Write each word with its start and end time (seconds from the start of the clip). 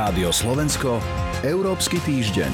Rádio 0.00 0.32
Slovensko, 0.32 0.96
Európsky 1.44 2.00
týždeň. 2.00 2.48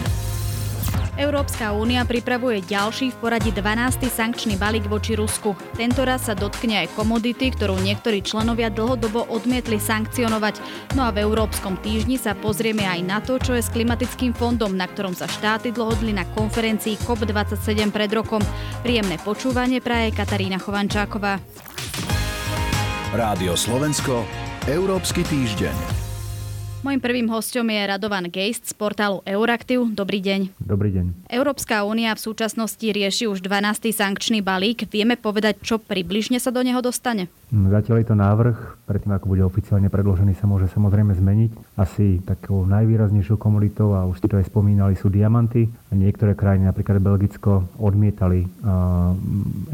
Európska 1.15 1.71
únia 1.79 2.03
pripravuje 2.03 2.59
ďalší 2.59 3.15
v 3.15 3.17
poradí 3.23 3.55
12. 3.55 4.03
sankčný 4.03 4.59
balík 4.59 4.91
voči 4.91 5.15
Rusku. 5.15 5.55
Tento 5.79 6.03
raz 6.03 6.27
sa 6.27 6.35
dotkne 6.35 6.83
aj 6.83 6.99
komodity, 6.99 7.55
ktorú 7.55 7.79
niektorí 7.79 8.27
členovia 8.27 8.67
dlhodobo 8.67 9.31
odmietli 9.31 9.79
sankcionovať. 9.79 10.59
No 10.99 11.07
a 11.07 11.15
v 11.15 11.23
Európskom 11.23 11.79
týždni 11.79 12.19
sa 12.19 12.35
pozrieme 12.35 12.83
aj 12.83 13.01
na 13.07 13.23
to, 13.23 13.39
čo 13.39 13.55
je 13.55 13.63
s 13.63 13.71
klimatickým 13.71 14.35
fondom, 14.35 14.75
na 14.75 14.91
ktorom 14.91 15.15
sa 15.15 15.31
štáty 15.31 15.71
dlhodli 15.71 16.11
na 16.19 16.27
konferencii 16.35 16.99
COP27 17.07 17.95
pred 17.95 18.11
rokom. 18.11 18.43
Príjemné 18.83 19.23
počúvanie 19.23 19.79
praje 19.79 20.11
Katarína 20.19 20.59
Chovančáková. 20.59 21.39
Rádio 23.15 23.55
Slovensko, 23.55 24.27
Európsky 24.67 25.23
týždeň. 25.23 26.06
Mojím 26.87 27.03
prvým 27.03 27.27
hostom 27.35 27.67
je 27.67 27.83
Radovan 27.83 28.31
Geist 28.31 28.71
z 28.71 28.71
portálu 28.71 29.19
Euraktiv. 29.27 29.91
Dobrý 29.91 30.23
deň. 30.23 30.55
Dobrý 30.63 30.95
deň. 30.95 31.27
Európska 31.35 31.83
únia 31.83 32.15
v 32.15 32.23
súčasnosti 32.23 32.87
rieši 32.87 33.27
už 33.27 33.43
12. 33.43 33.91
sankčný 33.91 34.39
balík. 34.39 34.87
Vieme 34.87 35.19
povedať, 35.19 35.59
čo 35.67 35.83
približne 35.83 36.39
sa 36.39 36.55
do 36.55 36.63
neho 36.63 36.79
dostane? 36.79 37.27
Mm, 37.51 37.75
zatiaľ 37.75 37.97
je 37.99 38.07
to 38.07 38.15
návrh. 38.15 38.59
Predtým, 38.87 39.19
ako 39.19 39.27
bude 39.27 39.43
oficiálne 39.43 39.91
predložený, 39.91 40.39
sa 40.39 40.47
môže 40.47 40.71
samozrejme 40.71 41.11
zmeniť. 41.19 41.75
Asi 41.75 42.23
takou 42.23 42.63
najvýraznejšou 42.71 43.35
komunitou, 43.35 43.99
a 43.99 44.07
už 44.07 44.23
ste 44.23 44.31
to 44.31 44.39
aj 44.39 44.47
spomínali, 44.47 44.95
sú 44.95 45.11
diamanty. 45.11 45.67
Niektoré 45.91 46.39
krajiny, 46.39 46.71
napríklad 46.71 47.03
Belgicko, 47.03 47.67
odmietali 47.83 48.47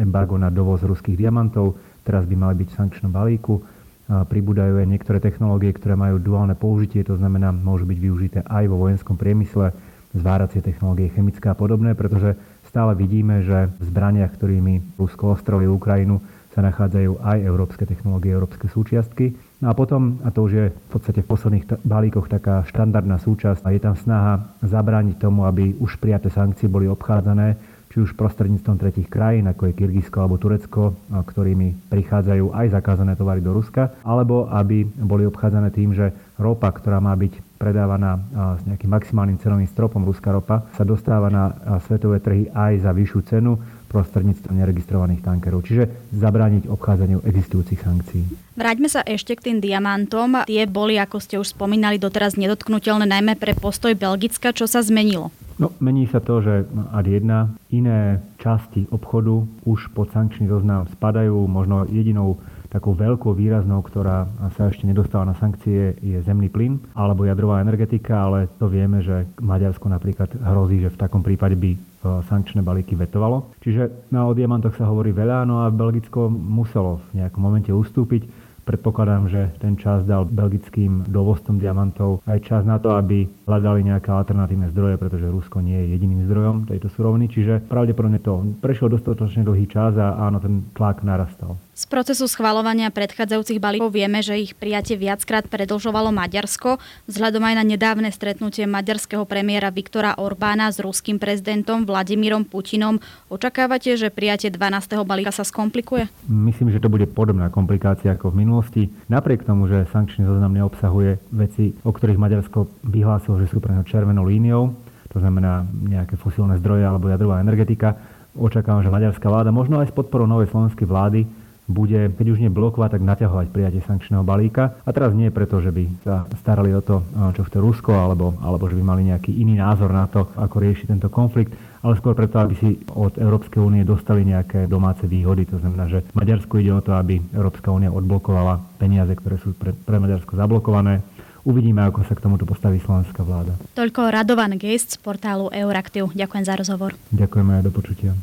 embargo 0.01 0.41
na 0.41 0.49
dovoz 0.49 0.81
ruských 0.81 1.21
diamantov. 1.21 1.77
Teraz 2.09 2.25
by 2.25 2.41
mali 2.41 2.65
byť 2.65 2.69
v 2.73 2.77
sankčnom 2.81 3.13
balíku 3.13 3.61
pribúdajú 4.09 4.83
aj 4.83 4.87
niektoré 4.89 5.19
technológie, 5.23 5.73
ktoré 5.73 5.95
majú 5.95 6.19
duálne 6.19 6.59
použitie, 6.59 7.07
to 7.07 7.17
znamená, 7.17 7.55
môžu 7.55 7.87
byť 7.87 7.99
využité 7.99 8.39
aj 8.45 8.65
vo 8.69 8.77
vojenskom 8.83 9.17
priemysle, 9.17 9.73
zváracie 10.13 10.61
technológie, 10.61 11.09
chemické 11.09 11.49
a 11.49 11.57
podobné, 11.57 11.97
pretože 11.97 12.37
stále 12.69 12.93
vidíme, 12.93 13.41
že 13.41 13.73
v 13.81 13.83
zbraniach, 13.89 14.37
ktorými 14.37 15.01
Rusko 15.01 15.37
ostroli 15.37 15.65
Ukrajinu, 15.65 16.21
sa 16.53 16.61
nachádzajú 16.61 17.25
aj 17.25 17.39
európske 17.49 17.89
technológie, 17.89 18.37
európske 18.37 18.69
súčiastky. 18.69 19.33
No 19.65 19.73
a 19.73 19.75
potom, 19.75 20.21
a 20.21 20.29
to 20.29 20.45
už 20.45 20.53
je 20.53 20.67
v 20.69 20.89
podstate 20.93 21.25
v 21.25 21.31
posledných 21.33 21.65
t- 21.65 21.81
balíkoch 21.81 22.29
taká 22.29 22.61
štandardná 22.69 23.17
súčasť, 23.17 23.65
a 23.65 23.73
je 23.73 23.81
tam 23.81 23.97
snaha 23.97 24.53
zabrániť 24.61 25.17
tomu, 25.17 25.49
aby 25.49 25.73
už 25.81 25.97
prijaté 25.97 26.29
sankcie 26.29 26.69
boli 26.69 26.85
obchádzané 26.93 27.57
či 27.93 28.01
už 28.01 28.17
prostredníctvom 28.17 28.81
tretich 28.81 29.05
krajín, 29.05 29.45
ako 29.53 29.69
je 29.69 29.77
Kyrgyzsko 29.77 30.17
alebo 30.25 30.41
Turecko, 30.41 30.97
ktorými 31.13 31.93
prichádzajú 31.93 32.57
aj 32.57 32.67
zakázané 32.73 33.13
tovary 33.21 33.45
do 33.45 33.53
Ruska, 33.53 33.93
alebo 34.01 34.49
aby 34.49 34.89
boli 34.89 35.29
obchádzané 35.29 35.69
tým, 35.69 35.93
že 35.93 36.09
ropa, 36.41 36.73
ktorá 36.73 37.05
má 37.05 37.13
byť 37.13 37.61
predávaná 37.61 38.19
s 38.59 38.65
nejakým 38.65 38.91
maximálnym 38.91 39.39
cenovým 39.39 39.69
stropom, 39.69 40.03
ruská 40.03 40.33
ropa, 40.33 40.67
sa 40.73 40.89
dostáva 40.89 41.29
na 41.29 41.53
svetové 41.85 42.19
trhy 42.19 42.49
aj 42.51 42.83
za 42.83 42.91
vyššiu 42.97 43.21
cenu, 43.29 43.61
prostredníctvom 43.93 44.57
neregistrovaných 44.57 45.21
tankerov. 45.21 45.69
Čiže 45.69 46.17
zabrániť 46.17 46.65
obchádzaniu 46.65 47.29
existujúcich 47.29 47.77
sankcií. 47.77 48.25
Vráťme 48.57 48.89
sa 48.89 49.05
ešte 49.05 49.37
k 49.37 49.53
tým 49.53 49.59
diamantom. 49.61 50.49
Tie 50.49 50.65
boli, 50.65 50.97
ako 50.97 51.21
ste 51.21 51.37
už 51.37 51.53
spomínali, 51.53 52.01
doteraz 52.01 52.41
nedotknutelné 52.41 53.05
najmä 53.05 53.37
pre 53.37 53.53
postoj 53.53 53.93
Belgicka. 53.93 54.57
Čo 54.57 54.65
sa 54.65 54.81
zmenilo? 54.81 55.29
No, 55.63 55.71
mení 55.79 56.11
sa 56.11 56.19
to, 56.19 56.43
že 56.43 56.67
ad 56.91 57.07
1 57.07 57.23
iné 57.71 58.19
časti 58.43 58.91
obchodu 58.91 59.47
už 59.63 59.95
pod 59.95 60.11
sankčný 60.11 60.51
zoznam 60.51 60.91
spadajú. 60.91 61.47
Možno 61.47 61.87
jedinou 61.87 62.43
takou 62.67 62.99
veľkou 62.99 63.31
výraznou, 63.31 63.79
ktorá 63.87 64.27
sa 64.59 64.75
ešte 64.75 64.91
nedostala 64.91 65.31
na 65.31 65.39
sankcie, 65.39 65.95
je 66.03 66.19
zemný 66.27 66.51
plyn 66.51 66.83
alebo 66.99 67.23
jadrová 67.23 67.63
energetika, 67.63 68.27
ale 68.27 68.51
to 68.59 68.67
vieme, 68.67 69.07
že 69.07 69.31
Maďarsko 69.39 69.87
napríklad 69.87 70.35
hrozí, 70.35 70.83
že 70.83 70.91
v 70.91 70.99
takom 70.99 71.23
prípade 71.23 71.55
by 71.55 71.79
sankčné 72.03 72.67
balíky 72.67 72.99
vetovalo. 72.99 73.55
Čiže 73.63 74.11
no, 74.11 74.27
o 74.27 74.35
diamantoch 74.35 74.75
sa 74.75 74.91
hovorí 74.91 75.15
veľa, 75.15 75.47
no 75.47 75.63
a 75.63 75.71
Belgicko 75.71 76.27
muselo 76.27 76.99
v 77.15 77.23
nejakom 77.23 77.39
momente 77.39 77.71
ustúpiť. 77.71 78.42
Predpokladám, 78.63 79.27
že 79.27 79.51
ten 79.59 79.75
čas 79.75 80.07
dal 80.07 80.23
belgickým 80.23 81.03
dovozcom 81.11 81.59
diamantov 81.59 82.23
aj 82.31 82.39
čas 82.47 82.63
na 82.63 82.79
to, 82.79 82.95
aby 82.95 83.27
hľadali 83.47 83.83
nejaké 83.83 84.09
alternatívne 84.15 84.71
zdroje, 84.71 84.97
pretože 85.03 85.27
Rusko 85.27 85.59
nie 85.59 85.75
je 85.75 85.99
jediným 85.99 86.25
zdrojom 86.31 86.57
tejto 86.71 86.87
suroviny, 86.95 87.27
čiže 87.27 87.67
pravdepodobne 87.67 88.23
to 88.23 88.47
prešiel 88.63 88.87
dostatočne 88.87 89.43
dlhý 89.43 89.67
čas 89.67 89.99
a 89.99 90.15
áno, 90.15 90.39
ten 90.39 90.63
tlak 90.79 91.03
narastal. 91.03 91.59
Z 91.73 91.89
procesu 91.89 92.29
schvalovania 92.29 92.93
predchádzajúcich 92.93 93.57
balíkov 93.57 93.97
vieme, 93.97 94.21
že 94.21 94.37
ich 94.37 94.53
prijatie 94.53 94.95
viackrát 94.95 95.49
predlžovalo 95.49 96.13
Maďarsko. 96.13 96.77
Vzhľadom 97.09 97.43
aj 97.43 97.55
na 97.59 97.65
nedávne 97.65 98.13
stretnutie 98.13 98.69
maďarského 98.69 99.25
premiéra 99.25 99.73
Viktora 99.73 100.15
Orbána 100.21 100.69
s 100.69 100.79
ruským 100.79 101.17
prezidentom 101.17 101.89
Vladimírom 101.89 102.45
Putinom, 102.45 103.01
očakávate, 103.33 103.97
že 103.97 104.13
prijatie 104.13 104.53
12. 104.53 105.01
balíka 105.03 105.33
sa 105.33 105.49
skomplikuje? 105.49 106.13
Myslím, 106.29 106.69
že 106.71 106.79
to 106.79 106.93
bude 106.93 107.09
podobná 107.09 107.49
komplikácia 107.49 108.13
ako 108.15 108.31
v 108.31 108.45
minulosti. 108.53 108.93
Napriek 109.09 109.49
tomu, 109.49 109.65
že 109.65 109.89
sankčný 109.89 110.29
zoznam 110.29 110.53
neobsahuje 110.53 111.33
veci, 111.33 111.73
o 111.81 111.89
ktorých 111.89 112.21
Maďarsko 112.21 112.85
vyhlásilo, 112.85 113.41
že 113.41 113.49
sú 113.49 113.65
pre 113.65 113.73
neho 113.73 113.89
červenou 113.89 114.29
líniou, 114.29 114.77
to 115.09 115.25
znamená 115.25 115.65
nejaké 115.65 116.21
fosílne 116.21 116.61
zdroje 116.61 116.85
alebo 116.85 117.09
jadrová 117.09 117.41
energetika, 117.41 117.97
očakávam, 118.37 118.85
že 118.85 118.93
maďarská 118.93 119.25
vláda, 119.25 119.49
možno 119.49 119.81
aj 119.81 119.89
s 119.89 119.97
podporou 119.97 120.29
novej 120.29 120.53
slovenskej 120.53 120.85
vlády, 120.85 121.25
bude, 121.65 122.13
keď 122.19 122.27
už 122.29 122.39
nie 122.43 122.53
blokovať, 122.53 122.99
tak 122.99 123.07
naťahovať 123.07 123.47
prijatie 123.49 123.81
sankčného 123.87 124.27
balíka. 124.27 124.77
A 124.83 124.91
teraz 124.93 125.15
nie 125.15 125.33
preto, 125.33 125.63
že 125.63 125.71
by 125.73 125.85
sa 126.05 126.29
starali 126.43 126.75
o 126.75 126.83
to, 126.85 127.01
čo 127.39 127.49
chce 127.49 127.59
Rusko, 127.63 127.97
alebo, 127.97 128.37
alebo 128.45 128.69
že 128.69 128.77
by 128.77 128.83
mali 128.85 129.09
nejaký 129.09 129.33
iný 129.33 129.57
názor 129.57 129.89
na 129.95 130.05
to, 130.11 130.29
ako 130.37 130.59
riešiť 130.59 130.91
tento 130.91 131.09
konflikt, 131.09 131.55
ale 131.83 131.99
skôr 131.99 132.15
preto, 132.15 132.39
aby 132.39 132.55
si 132.57 132.71
od 132.95 133.19
Európskej 133.19 133.59
únie 133.59 133.83
dostali 133.83 134.23
nejaké 134.23 134.71
domáce 134.71 135.03
výhody. 135.05 135.45
To 135.51 135.59
znamená, 135.59 135.91
že 135.91 136.07
Maďarsku 136.15 136.63
ide 136.63 136.73
o 136.73 136.81
to, 136.81 136.95
aby 136.95 137.19
Európska 137.35 137.75
únia 137.75 137.91
odblokovala 137.91 138.63
peniaze, 138.79 139.11
ktoré 139.19 139.37
sú 139.43 139.51
pre, 139.59 139.75
pre 139.75 139.99
Maďarsko 139.99 140.39
zablokované. 140.39 141.03
Uvidíme, 141.43 141.83
ako 141.83 142.07
sa 142.07 142.15
k 142.15 142.23
tomuto 142.23 142.47
postaví 142.47 142.79
slovenská 142.79 143.27
vláda. 143.27 143.59
Toľko 143.75 144.15
Radovan 144.15 144.55
Gest 144.63 144.95
z 144.95 144.99
portálu 145.03 145.51
Euraktiv. 145.51 146.15
Ďakujem 146.15 146.45
za 146.47 146.55
rozhovor. 146.55 146.95
Ďakujeme 147.11 147.59
aj 147.59 147.63
do 147.67 147.73
počutia. 147.75 148.15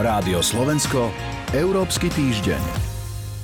Rádio 0.00 0.40
Slovensko 0.40 1.12
Európsky 1.52 2.08
týždeň. 2.08 2.94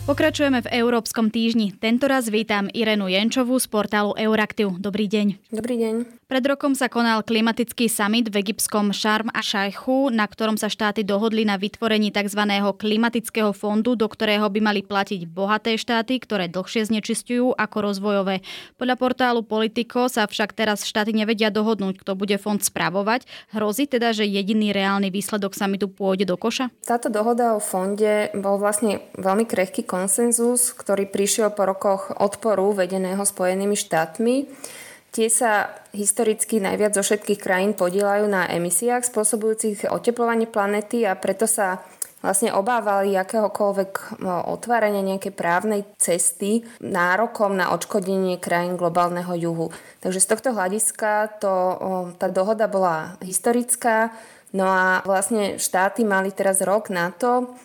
Pokračujeme 0.08 0.64
v 0.64 0.72
Európskom 0.80 1.28
týždni. 1.28 1.76
Tentoraz 1.76 2.32
vítam 2.32 2.72
Irenu 2.72 3.06
Jenčovú 3.06 3.60
z 3.60 3.68
portálu 3.68 4.16
Euraktiv. 4.16 4.80
Dobrý 4.80 5.06
deň. 5.06 5.52
Dobrý 5.52 5.76
deň. 5.76 6.19
Pred 6.30 6.46
rokom 6.46 6.78
sa 6.78 6.86
konal 6.86 7.26
klimatický 7.26 7.90
summit 7.90 8.30
v 8.30 8.38
egyptskom 8.38 8.94
Sharm 8.94 9.34
a 9.34 9.42
Šajchu, 9.42 10.14
na 10.14 10.30
ktorom 10.30 10.54
sa 10.54 10.70
štáty 10.70 11.02
dohodli 11.02 11.42
na 11.42 11.58
vytvorení 11.58 12.14
tzv. 12.14 12.46
klimatického 12.78 13.50
fondu, 13.50 13.98
do 13.98 14.06
ktorého 14.06 14.46
by 14.46 14.62
mali 14.62 14.86
platiť 14.86 15.26
bohaté 15.26 15.74
štáty, 15.74 16.22
ktoré 16.22 16.46
dlhšie 16.46 16.86
znečistujú 16.86 17.50
ako 17.58 17.76
rozvojové. 17.82 18.46
Podľa 18.78 18.94
portálu 18.94 19.42
Politico 19.42 20.06
sa 20.06 20.30
však 20.30 20.54
teraz 20.54 20.86
štáty 20.86 21.10
nevedia 21.10 21.50
dohodnúť, 21.50 21.98
kto 21.98 22.14
bude 22.14 22.38
fond 22.38 22.62
spravovať. 22.62 23.26
Hrozí 23.50 23.90
teda, 23.90 24.14
že 24.14 24.22
jediný 24.22 24.70
reálny 24.70 25.10
výsledok 25.10 25.58
samitu 25.58 25.90
pôjde 25.90 26.30
do 26.30 26.38
koša? 26.38 26.70
Táto 26.86 27.10
dohoda 27.10 27.58
o 27.58 27.60
fonde 27.60 28.30
bol 28.38 28.54
vlastne 28.62 29.02
veľmi 29.18 29.50
krehký 29.50 29.82
konsenzus, 29.82 30.78
ktorý 30.78 31.10
prišiel 31.10 31.50
po 31.50 31.66
rokoch 31.66 32.14
odporu 32.22 32.70
vedeného 32.70 33.26
Spojenými 33.26 33.74
štátmi. 33.74 34.46
Tie 35.10 35.26
sa 35.26 35.66
historicky 35.90 36.62
najviac 36.62 36.94
zo 36.94 37.02
všetkých 37.02 37.42
krajín 37.42 37.74
podielajú 37.74 38.30
na 38.30 38.46
emisiách 38.46 39.02
spôsobujúcich 39.10 39.90
oteplovanie 39.90 40.46
planety 40.46 41.02
a 41.02 41.18
preto 41.18 41.50
sa 41.50 41.82
vlastne 42.22 42.52
obávali 42.52 43.16
akéhokoľvek 43.16 44.22
otvárania 44.46 45.02
nejakej 45.02 45.32
právnej 45.34 45.82
cesty 45.96 46.62
nárokom 46.78 47.56
na 47.56 47.72
odškodnenie 47.74 48.38
krajín 48.38 48.76
globálneho 48.76 49.32
juhu. 49.34 49.72
Takže 50.04 50.20
z 50.20 50.30
tohto 50.30 50.48
hľadiska 50.52 51.40
to, 51.40 51.54
tá 52.20 52.28
dohoda 52.28 52.68
bola 52.68 53.16
historická, 53.24 54.12
no 54.52 54.68
a 54.68 55.00
vlastne 55.08 55.56
štáty 55.56 56.04
mali 56.04 56.30
teraz 56.30 56.60
rok 56.60 56.92
na 56.92 57.10
to, 57.10 57.56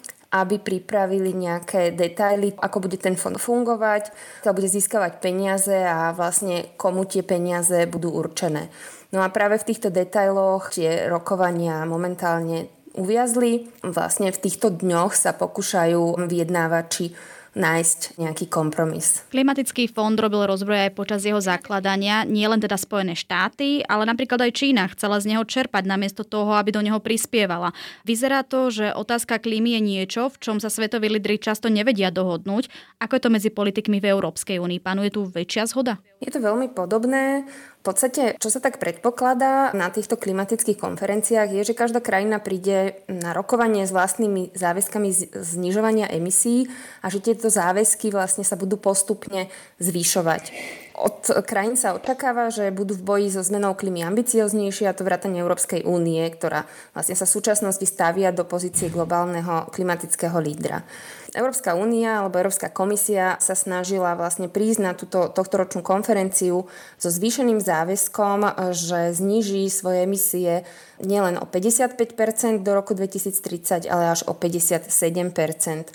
aby 0.42 0.60
pripravili 0.60 1.32
nejaké 1.32 1.96
detaily, 1.96 2.52
ako 2.60 2.90
bude 2.90 3.00
ten 3.00 3.16
fond 3.16 3.40
fungovať, 3.40 4.12
kto 4.44 4.52
bude 4.52 4.68
získavať 4.68 5.24
peniaze 5.24 5.76
a 5.76 6.12
vlastne 6.12 6.76
komu 6.76 7.08
tie 7.08 7.24
peniaze 7.24 7.88
budú 7.88 8.12
určené. 8.12 8.68
No 9.16 9.24
a 9.24 9.32
práve 9.32 9.56
v 9.62 9.68
týchto 9.72 9.88
detailoch 9.94 10.76
tie 10.76 11.08
rokovania 11.08 11.88
momentálne 11.88 12.68
uviazli. 12.96 13.68
Vlastne 13.84 14.32
v 14.32 14.42
týchto 14.42 14.72
dňoch 14.72 15.16
sa 15.16 15.36
pokúšajú 15.36 16.20
vyjednávači 16.26 17.16
nájsť 17.56 18.20
nejaký 18.20 18.46
kompromis. 18.52 19.24
Klimatický 19.32 19.88
fond 19.88 20.14
robil 20.14 20.44
rozbroj 20.44 20.92
aj 20.92 20.92
počas 20.94 21.24
jeho 21.24 21.40
zakladania, 21.40 22.28
nie 22.28 22.44
len 22.46 22.60
teda 22.60 22.76
Spojené 22.76 23.16
štáty, 23.16 23.82
ale 23.88 24.04
napríklad 24.04 24.44
aj 24.44 24.52
Čína 24.54 24.92
chcela 24.92 25.18
z 25.24 25.34
neho 25.34 25.44
čerpať 25.48 25.88
namiesto 25.88 26.28
toho, 26.28 26.54
aby 26.60 26.76
do 26.76 26.84
neho 26.84 27.00
prispievala. 27.00 27.72
Vyzerá 28.04 28.44
to, 28.44 28.70
že 28.70 28.92
otázka 28.92 29.40
klímy 29.40 29.80
je 29.80 29.82
niečo, 29.82 30.22
v 30.30 30.38
čom 30.44 30.58
sa 30.60 30.68
svetoví 30.68 31.08
lídry 31.08 31.40
často 31.40 31.72
nevedia 31.72 32.12
dohodnúť. 32.12 32.68
Ako 33.00 33.18
je 33.18 33.24
to 33.24 33.34
medzi 33.34 33.50
politikmi 33.50 34.04
v 34.04 34.12
Európskej 34.12 34.60
únii? 34.60 34.84
Panuje 34.84 35.10
tu 35.16 35.24
väčšia 35.24 35.72
zhoda? 35.72 36.04
Je 36.20 36.28
to 36.28 36.44
veľmi 36.44 36.76
podobné. 36.76 37.48
V 37.86 37.94
podstate, 37.94 38.34
čo 38.42 38.50
sa 38.50 38.58
tak 38.58 38.82
predpokladá 38.82 39.70
na 39.78 39.94
týchto 39.94 40.18
klimatických 40.18 40.82
konferenciách, 40.82 41.54
je, 41.54 41.70
že 41.70 41.78
každá 41.78 42.02
krajina 42.02 42.42
príde 42.42 42.98
na 43.06 43.30
rokovanie 43.30 43.86
s 43.86 43.94
vlastnými 43.94 44.58
záväzkami 44.58 45.38
znižovania 45.38 46.10
emisí 46.10 46.66
a 47.06 47.14
že 47.14 47.22
tieto 47.22 47.46
záväzky 47.46 48.10
vlastne 48.10 48.42
sa 48.42 48.58
budú 48.58 48.82
postupne 48.82 49.54
zvyšovať. 49.78 50.50
Od 50.96 51.44
krajín 51.44 51.76
sa 51.76 51.92
očakáva, 51.92 52.48
že 52.48 52.72
budú 52.72 52.96
v 52.96 53.04
boji 53.04 53.28
so 53.28 53.44
zmenou 53.44 53.76
klímy 53.76 54.08
ambicioznejšie 54.08 54.88
a 54.88 54.96
to 54.96 55.04
vrátanie 55.04 55.44
Európskej 55.44 55.84
únie, 55.84 56.24
ktorá 56.32 56.64
vlastne 56.96 57.20
sa 57.20 57.28
v 57.28 57.36
súčasnosti 57.36 57.84
stavia 57.84 58.32
do 58.32 58.48
pozície 58.48 58.88
globálneho 58.88 59.68
klimatického 59.76 60.40
lídra. 60.40 60.88
Európska 61.36 61.76
únia 61.76 62.24
alebo 62.24 62.40
Európska 62.40 62.72
komisia 62.72 63.36
sa 63.44 63.60
snažila 63.60 64.16
vlastne 64.16 64.48
prísť 64.48 64.80
na 64.80 64.96
túto 64.96 65.28
tohtoročnú 65.28 65.84
konferenciu 65.84 66.64
so 66.96 67.10
zvýšeným 67.12 67.60
záväzkom, 67.60 68.72
že 68.72 69.12
zníži 69.12 69.68
svoje 69.68 70.08
emisie 70.08 70.64
nielen 71.04 71.36
o 71.36 71.44
55% 71.44 72.64
do 72.64 72.72
roku 72.72 72.96
2030, 72.96 73.84
ale 73.92 74.16
až 74.16 74.24
o 74.32 74.34
57%. 74.34 75.92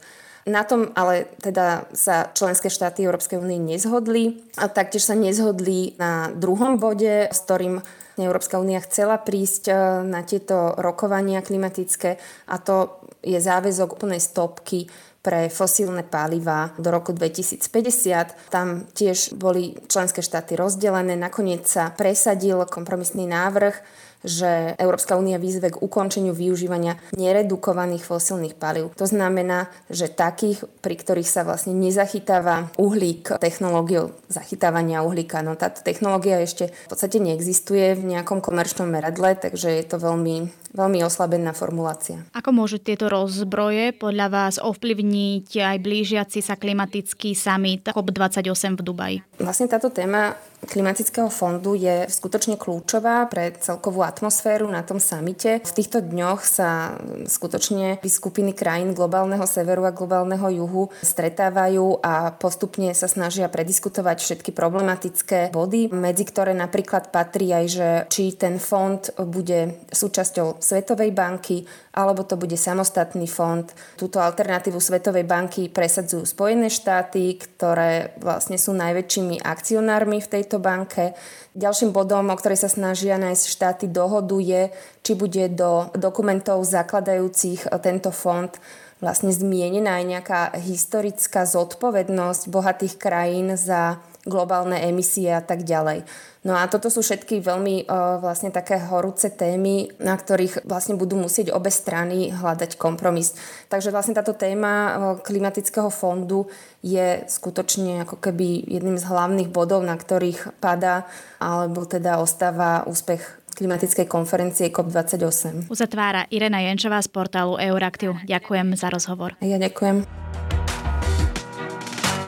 Na 0.48 0.64
tom 0.64 0.88
ale 0.96 1.28
teda 1.44 1.84
sa 1.92 2.32
členské 2.32 2.72
štáty 2.72 3.04
Európskej 3.04 3.36
únie 3.36 3.60
nezhodli 3.60 4.40
a 4.56 4.72
taktiež 4.72 5.04
sa 5.04 5.12
nezhodli 5.12 6.00
na 6.00 6.32
druhom 6.32 6.80
bode, 6.80 7.28
s 7.28 7.38
ktorým 7.44 7.84
Európska 8.20 8.60
únia 8.60 8.80
chcela 8.84 9.16
prísť 9.16 9.72
e, 9.72 9.74
na 10.04 10.20
tieto 10.24 10.76
rokovania 10.76 11.40
klimatické 11.40 12.20
a 12.52 12.56
to 12.60 13.00
je 13.24 13.36
záväzok 13.36 13.96
úplnej 13.96 14.20
stopky 14.20 14.88
pre 15.20 15.52
fosílne 15.52 16.00
paliva 16.00 16.72
do 16.80 16.88
roku 16.88 17.12
2050. 17.12 18.48
Tam 18.48 18.88
tiež 18.96 19.36
boli 19.36 19.76
členské 19.84 20.24
štáty 20.24 20.56
rozdelené. 20.56 21.12
Nakoniec 21.12 21.68
sa 21.68 21.92
presadil 21.92 22.64
kompromisný 22.64 23.28
návrh, 23.28 23.76
že 24.20 24.76
Európska 24.76 25.16
únia 25.16 25.40
výzve 25.40 25.72
k 25.72 25.80
ukončeniu 25.80 26.36
využívania 26.36 27.00
neredukovaných 27.16 28.04
fosílnych 28.04 28.56
palív. 28.56 28.92
To 29.00 29.08
znamená, 29.08 29.72
že 29.88 30.12
takých, 30.12 30.64
pri 30.84 30.94
ktorých 31.00 31.28
sa 31.28 31.42
vlastne 31.44 31.72
nezachytáva 31.72 32.68
uhlík 32.76 33.40
technológiou 33.40 34.12
zachytávania 34.28 35.02
uhlíka. 35.02 35.40
No 35.40 35.56
táto 35.56 35.80
technológia 35.80 36.40
ešte 36.44 36.68
v 36.68 36.88
podstate 36.92 37.18
neexistuje 37.18 37.96
v 37.96 38.16
nejakom 38.16 38.44
komerčnom 38.44 38.88
meradle, 38.88 39.36
takže 39.36 39.80
je 39.80 39.84
to 39.88 39.96
veľmi 39.96 40.52
veľmi 40.70 41.02
oslabená 41.02 41.50
formulácia. 41.52 42.22
Ako 42.34 42.54
môžu 42.54 42.78
tieto 42.78 43.10
rozbroje 43.10 43.94
podľa 43.96 44.26
vás 44.30 44.54
ovplyvniť 44.62 45.48
aj 45.58 45.76
blížiaci 45.82 46.38
sa 46.40 46.54
klimatický 46.54 47.34
summit 47.34 47.90
COP28 47.90 48.78
v 48.78 48.82
Dubaji? 48.82 49.16
Vlastne 49.40 49.66
táto 49.66 49.90
téma 49.90 50.36
klimatického 50.60 51.32
fondu 51.32 51.72
je 51.72 52.04
skutočne 52.12 52.60
kľúčová 52.60 53.24
pre 53.32 53.56
celkovú 53.56 54.04
atmosféru 54.04 54.68
na 54.68 54.84
tom 54.84 55.00
samite. 55.00 55.64
V 55.64 55.72
týchto 55.72 56.04
dňoch 56.04 56.44
sa 56.44 57.00
skutočne 57.24 58.02
skupiny 58.04 58.52
krajín 58.52 58.92
globálneho 58.92 59.44
severu 59.48 59.88
a 59.88 59.96
globálneho 59.96 60.52
juhu 60.52 60.92
stretávajú 61.00 62.04
a 62.04 62.36
postupne 62.36 62.92
sa 62.92 63.08
snažia 63.08 63.48
prediskutovať 63.48 64.20
všetky 64.20 64.50
problematické 64.52 65.48
body, 65.54 65.88
medzi 65.96 66.28
ktoré 66.28 66.52
napríklad 66.52 67.08
patrí 67.08 67.48
aj, 67.54 67.66
že 67.70 67.88
či 68.12 68.36
ten 68.36 68.60
fond 68.60 69.00
bude 69.16 69.80
súčasťou 69.88 70.59
Svetovej 70.60 71.10
banky, 71.10 71.64
alebo 71.96 72.22
to 72.22 72.36
bude 72.36 72.54
samostatný 72.54 73.26
fond. 73.26 73.66
Túto 73.96 74.20
alternatívu 74.22 74.78
Svetovej 74.78 75.26
banky 75.26 75.66
presadzujú 75.72 76.28
Spojené 76.28 76.70
štáty, 76.70 77.40
ktoré 77.40 78.14
vlastne 78.20 78.60
sú 78.60 78.76
najväčšími 78.76 79.42
akcionármi 79.42 80.20
v 80.20 80.30
tejto 80.30 80.62
banke. 80.62 81.16
Ďalším 81.56 81.90
bodom, 81.90 82.30
o 82.30 82.36
ktorej 82.38 82.62
sa 82.62 82.70
snažia 82.70 83.18
nájsť 83.18 83.44
štáty 83.50 83.84
dohodu 83.90 84.38
je, 84.38 84.70
či 85.02 85.12
bude 85.18 85.50
do 85.50 85.90
dokumentov 85.98 86.62
zakladajúcich 86.62 87.66
tento 87.82 88.14
fond 88.14 88.52
vlastne 89.00 89.32
zmienená 89.32 90.00
aj 90.00 90.04
nejaká 90.06 90.40
historická 90.60 91.48
zodpovednosť 91.48 92.52
bohatých 92.52 92.94
krajín 93.00 93.56
za 93.56 93.98
globálne 94.28 94.76
emisie 94.84 95.32
a 95.32 95.40
tak 95.40 95.64
ďalej. 95.64 96.04
No 96.40 96.56
a 96.56 96.64
toto 96.72 96.88
sú 96.88 97.04
všetky 97.04 97.44
veľmi 97.44 97.84
uh, 97.84 98.16
vlastne 98.16 98.48
také 98.48 98.80
horúce 98.80 99.28
témy, 99.28 99.92
na 100.00 100.16
ktorých 100.16 100.64
vlastne 100.64 100.96
budú 100.96 101.20
musieť 101.20 101.52
obe 101.52 101.68
strany 101.68 102.32
hľadať 102.32 102.80
kompromis. 102.80 103.36
Takže 103.68 103.92
vlastne 103.92 104.16
táto 104.16 104.32
téma 104.32 104.72
uh, 104.72 104.92
klimatického 105.20 105.92
fondu 105.92 106.48
je 106.80 107.28
skutočne 107.28 108.08
ako 108.08 108.16
keby 108.16 108.72
jedným 108.72 108.96
z 108.96 109.04
hlavných 109.04 109.52
bodov, 109.52 109.84
na 109.84 109.92
ktorých 109.92 110.56
pada 110.64 111.04
alebo 111.36 111.84
teda 111.84 112.16
ostáva 112.16 112.88
úspech 112.88 113.39
klimatickej 113.60 114.08
konferencie 114.08 114.72
COP28. 114.72 115.68
Uzatvára 115.68 116.24
Irena 116.32 116.64
Jenčová 116.64 117.04
z 117.04 117.12
portálu 117.12 117.60
Euraktiv. 117.60 118.16
Ďakujem 118.24 118.72
za 118.72 118.88
rozhovor. 118.88 119.36
Ja 119.44 119.60
ďakujem. 119.60 120.08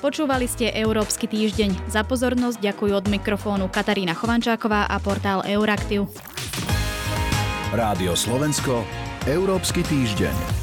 Počúvali 0.05 0.51
ste 0.51 0.69
Európsky 0.77 1.31
týždeň. 1.31 1.89
Za 1.89 2.05
pozornosť 2.05 2.61
ďakujú 2.61 2.93
od 2.93 3.07
mikrofónu 3.09 3.73
Katarína 3.73 4.13
Chovančáková 4.13 4.91
a 4.91 4.97
portál 5.01 5.41
Euraktiv. 5.49 6.11
Rádio 7.73 8.13
Slovensko, 8.13 8.85
Európsky 9.25 9.81
týždeň. 9.87 10.62